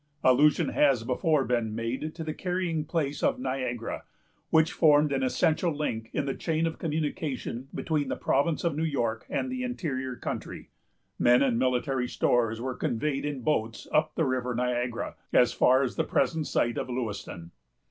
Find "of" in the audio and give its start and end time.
3.21-3.37, 6.65-6.79, 8.63-8.75, 16.79-16.89